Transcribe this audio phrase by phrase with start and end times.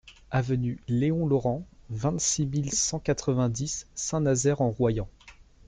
[0.31, 5.07] Avenue Léon Laurent, vingt-six mille cent quatre-vingt-dix Saint-Nazaire-en-Royans